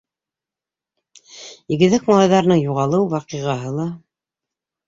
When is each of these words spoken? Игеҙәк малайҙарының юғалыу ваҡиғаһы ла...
Игеҙәк 1.77 2.09
малайҙарының 2.13 2.65
юғалыу 2.65 3.07
ваҡиғаһы 3.15 3.79
ла... 3.81 3.87